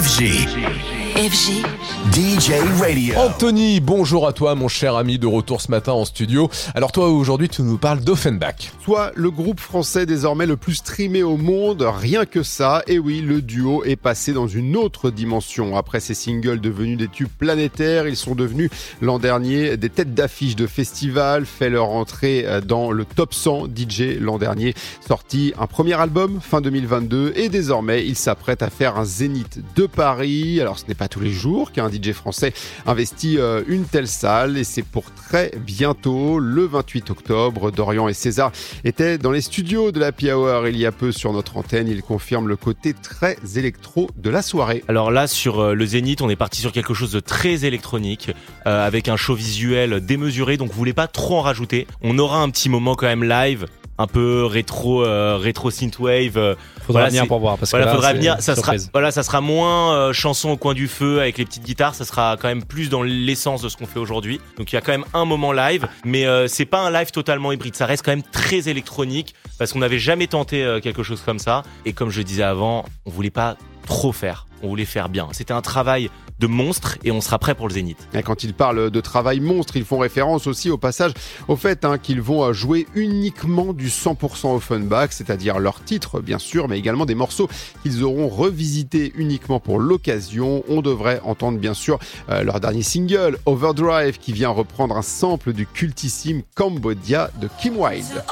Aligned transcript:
FG. 0.00 1.09
FG. 1.16 1.64
DJ 2.12 2.52
Radio. 2.80 3.14
Anthony, 3.16 3.80
bonjour 3.80 4.26
à 4.26 4.32
toi 4.32 4.54
mon 4.54 4.68
cher 4.68 4.96
ami 4.96 5.18
de 5.18 5.26
retour 5.26 5.60
ce 5.60 5.70
matin 5.70 5.92
en 5.92 6.04
studio. 6.04 6.48
Alors 6.74 6.92
toi 6.92 7.08
aujourd'hui 7.08 7.48
tu 7.48 7.62
nous 7.62 7.78
parles 7.78 8.00
d'Offenbach. 8.00 8.72
Soit 8.84 9.12
le 9.14 9.30
groupe 9.30 9.60
français 9.60 10.06
désormais 10.06 10.46
le 10.46 10.56
plus 10.56 10.76
streamé 10.76 11.22
au 11.22 11.36
monde, 11.36 11.82
rien 11.82 12.24
que 12.26 12.42
ça, 12.42 12.82
et 12.86 12.98
oui, 12.98 13.20
le 13.20 13.42
duo 13.42 13.84
est 13.84 13.96
passé 13.96 14.32
dans 14.32 14.46
une 14.48 14.76
autre 14.76 15.10
dimension. 15.10 15.76
Après 15.76 16.00
ces 16.00 16.14
singles 16.14 16.60
devenus 16.60 16.98
des 16.98 17.08
tubes 17.08 17.28
planétaires, 17.28 18.08
ils 18.08 18.16
sont 18.16 18.34
devenus 18.34 18.70
l'an 19.00 19.18
dernier 19.18 19.76
des 19.76 19.90
têtes 19.90 20.14
d'affiche 20.14 20.56
de 20.56 20.66
festivals, 20.66 21.44
fait 21.44 21.70
leur 21.70 21.90
entrée 21.90 22.46
dans 22.66 22.90
le 22.90 23.04
top 23.04 23.34
100 23.34 23.66
DJ 23.66 24.18
l'an 24.20 24.38
dernier, 24.38 24.74
sorti 25.06 25.52
un 25.58 25.66
premier 25.66 25.94
album 25.94 26.40
fin 26.40 26.60
2022 26.60 27.34
et 27.36 27.48
désormais 27.48 28.06
ils 28.06 28.16
s'apprêtent 28.16 28.62
à 28.62 28.70
faire 28.70 28.96
un 28.96 29.04
zénith 29.04 29.60
de 29.76 29.86
Paris. 29.86 30.60
Alors 30.60 30.78
ce 30.78 30.86
n'est 30.86 30.94
pas 31.00 31.08
tous 31.08 31.20
les 31.20 31.32
jours 31.32 31.72
qu'un 31.72 31.88
DJ 31.90 32.12
français 32.12 32.52
investit 32.86 33.38
euh, 33.38 33.62
une 33.68 33.86
telle 33.86 34.06
salle 34.06 34.58
et 34.58 34.64
c'est 34.64 34.82
pour 34.82 35.10
très 35.14 35.50
bientôt, 35.56 36.38
le 36.38 36.66
28 36.66 37.08
octobre. 37.08 37.70
Dorian 37.70 38.06
et 38.06 38.12
César 38.12 38.52
étaient 38.84 39.16
dans 39.16 39.30
les 39.30 39.40
studios 39.40 39.92
de 39.92 39.98
la 39.98 40.10
Hour 40.10 40.68
il 40.68 40.76
y 40.76 40.84
a 40.84 40.92
peu 40.92 41.10
sur 41.10 41.32
notre 41.32 41.56
antenne. 41.56 41.88
Ils 41.88 42.02
confirment 42.02 42.48
le 42.48 42.56
côté 42.56 42.92
très 42.92 43.38
électro 43.56 44.10
de 44.18 44.28
la 44.28 44.42
soirée. 44.42 44.84
Alors 44.88 45.10
là, 45.10 45.26
sur 45.26 45.60
euh, 45.60 45.72
le 45.72 45.86
Zénith, 45.86 46.20
on 46.20 46.28
est 46.28 46.36
parti 46.36 46.60
sur 46.60 46.70
quelque 46.70 46.92
chose 46.92 47.12
de 47.12 47.20
très 47.20 47.64
électronique, 47.64 48.32
euh, 48.66 48.86
avec 48.86 49.08
un 49.08 49.16
show 49.16 49.34
visuel 49.34 50.04
démesuré, 50.04 50.58
donc 50.58 50.68
vous 50.68 50.76
voulez 50.76 50.92
pas 50.92 51.06
trop 51.06 51.38
en 51.38 51.40
rajouter. 51.40 51.86
On 52.02 52.18
aura 52.18 52.42
un 52.42 52.50
petit 52.50 52.68
moment 52.68 52.94
quand 52.94 53.06
même 53.06 53.24
live, 53.24 53.64
un 54.00 54.06
peu 54.06 54.46
rétro, 54.46 55.04
euh, 55.04 55.36
rétro 55.36 55.70
synthwave. 55.70 56.38
euh, 56.38 56.54
Faudra 56.86 57.02
voilà, 57.02 57.08
venir 57.08 57.26
pour 57.26 57.38
voir. 57.38 57.58
Parce 57.58 57.70
voilà, 57.70 57.84
que 57.84 57.90
là, 57.90 57.94
faudra 57.94 58.08
c'est 58.10 58.16
venir. 58.16 58.36
Ça 58.40 58.56
sera, 58.56 58.72
voilà, 58.92 59.10
ça 59.10 59.22
sera 59.22 59.42
moins 59.42 59.94
euh, 59.94 60.12
chanson 60.14 60.50
au 60.50 60.56
coin 60.56 60.72
du 60.72 60.88
feu 60.88 61.20
avec 61.20 61.36
les 61.36 61.44
petites 61.44 61.64
guitares. 61.64 61.94
Ça 61.94 62.06
sera 62.06 62.38
quand 62.40 62.48
même 62.48 62.64
plus 62.64 62.88
dans 62.88 63.02
l'essence 63.02 63.60
de 63.60 63.68
ce 63.68 63.76
qu'on 63.76 63.86
fait 63.86 63.98
aujourd'hui. 63.98 64.40
Donc 64.56 64.72
il 64.72 64.74
y 64.74 64.78
a 64.78 64.80
quand 64.80 64.92
même 64.92 65.04
un 65.12 65.26
moment 65.26 65.52
live, 65.52 65.86
mais 66.04 66.26
euh, 66.26 66.48
c'est 66.48 66.64
pas 66.64 66.80
un 66.80 66.90
live 66.90 67.10
totalement 67.10 67.52
hybride. 67.52 67.76
Ça 67.76 67.84
reste 67.84 68.02
quand 68.04 68.12
même 68.12 68.22
très 68.22 68.68
électronique 68.68 69.34
parce 69.58 69.72
qu'on 69.72 69.80
n'avait 69.80 69.98
jamais 69.98 70.26
tenté 70.26 70.78
quelque 70.82 71.02
chose 71.02 71.20
comme 71.20 71.38
ça. 71.38 71.62
Et 71.84 71.92
comme 71.92 72.08
je 72.08 72.22
disais 72.22 72.42
avant, 72.42 72.86
on 73.04 73.10
voulait 73.10 73.30
pas 73.30 73.56
trop 73.90 74.12
faire. 74.12 74.46
On 74.62 74.68
voulait 74.68 74.84
faire 74.84 75.08
bien. 75.08 75.28
C'était 75.32 75.52
un 75.52 75.62
travail 75.62 76.10
de 76.38 76.46
monstre 76.46 76.96
et 77.02 77.10
on 77.10 77.20
sera 77.20 77.40
prêt 77.40 77.56
pour 77.56 77.66
le 77.66 77.74
Zénith. 77.74 77.98
Et 78.14 78.22
quand 78.22 78.44
ils 78.44 78.54
parlent 78.54 78.90
de 78.90 79.00
travail 79.00 79.40
monstre, 79.40 79.76
ils 79.76 79.84
font 79.84 79.98
référence 79.98 80.46
aussi 80.46 80.70
au 80.70 80.78
passage 80.78 81.12
au 81.48 81.56
fait 81.56 81.84
hein, 81.84 81.98
qu'ils 81.98 82.20
vont 82.22 82.44
euh, 82.44 82.52
jouer 82.52 82.86
uniquement 82.94 83.72
du 83.72 83.88
100% 83.88 84.54
Offenbach, 84.54 85.08
c'est-à-dire 85.10 85.58
leurs 85.58 85.82
titres 85.82 86.20
bien 86.20 86.38
sûr, 86.38 86.68
mais 86.68 86.78
également 86.78 87.04
des 87.04 87.16
morceaux 87.16 87.48
qu'ils 87.82 88.04
auront 88.04 88.28
revisités 88.28 89.12
uniquement 89.16 89.58
pour 89.58 89.80
l'occasion. 89.80 90.62
On 90.68 90.82
devrait 90.82 91.20
entendre 91.24 91.58
bien 91.58 91.74
sûr 91.74 91.98
euh, 92.30 92.44
leur 92.44 92.60
dernier 92.60 92.84
single, 92.84 93.38
Overdrive, 93.44 94.18
qui 94.18 94.32
vient 94.32 94.50
reprendre 94.50 94.96
un 94.96 95.02
sample 95.02 95.52
du 95.52 95.66
cultissime 95.66 96.42
Cambodia 96.54 97.30
de 97.40 97.48
Kim 97.60 97.76
Wilde. 97.76 98.22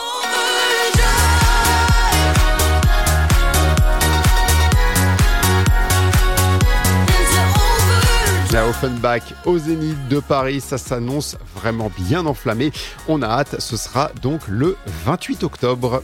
Offenbach 8.69 9.23
au 9.47 9.57
Zénith 9.57 10.09
de 10.09 10.21
Paris, 10.21 10.61
ça 10.61 10.77
s'annonce 10.77 11.39
vraiment 11.55 11.91
bien 11.97 12.27
enflammé. 12.27 12.71
On 13.09 13.23
a 13.23 13.27
hâte, 13.27 13.61
ce 13.61 13.79
sera 13.79 14.11
donc 14.21 14.47
le 14.47 14.77
28 15.07 15.43
octobre. 15.43 16.03